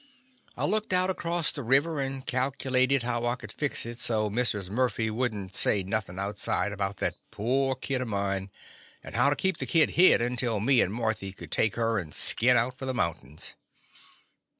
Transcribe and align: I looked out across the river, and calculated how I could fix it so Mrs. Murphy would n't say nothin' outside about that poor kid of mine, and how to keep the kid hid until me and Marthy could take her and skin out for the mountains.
I 0.57 0.65
looked 0.65 0.93
out 0.93 1.11
across 1.11 1.51
the 1.51 1.61
river, 1.61 1.99
and 1.99 2.25
calculated 2.25 3.03
how 3.03 3.27
I 3.27 3.35
could 3.35 3.51
fix 3.51 3.85
it 3.85 3.99
so 3.99 4.31
Mrs. 4.31 4.67
Murphy 4.67 5.11
would 5.11 5.31
n't 5.35 5.55
say 5.55 5.83
nothin' 5.83 6.17
outside 6.17 6.71
about 6.71 6.97
that 6.97 7.17
poor 7.29 7.75
kid 7.75 8.01
of 8.01 8.07
mine, 8.07 8.49
and 9.03 9.15
how 9.15 9.29
to 9.29 9.35
keep 9.35 9.57
the 9.57 9.67
kid 9.67 9.91
hid 9.91 10.19
until 10.19 10.59
me 10.59 10.81
and 10.81 10.91
Marthy 10.91 11.31
could 11.33 11.51
take 11.51 11.75
her 11.75 11.99
and 11.99 12.15
skin 12.15 12.57
out 12.57 12.79
for 12.79 12.87
the 12.87 12.95
mountains. 12.95 13.53